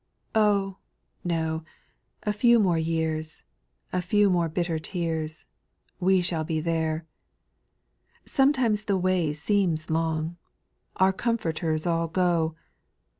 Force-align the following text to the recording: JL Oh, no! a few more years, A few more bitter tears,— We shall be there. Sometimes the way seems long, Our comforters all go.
JL 0.01 0.29
Oh, 0.41 0.77
no! 1.23 1.63
a 2.23 2.33
few 2.33 2.57
more 2.57 2.79
years, 2.79 3.43
A 3.93 4.01
few 4.01 4.31
more 4.31 4.49
bitter 4.49 4.79
tears,— 4.79 5.45
We 5.99 6.21
shall 6.21 6.43
be 6.43 6.59
there. 6.59 7.05
Sometimes 8.25 8.85
the 8.85 8.97
way 8.97 9.31
seems 9.31 9.91
long, 9.91 10.37
Our 10.95 11.13
comforters 11.13 11.85
all 11.85 12.07
go. 12.07 12.55